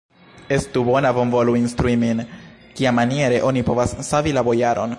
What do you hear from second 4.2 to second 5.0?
la bojaron.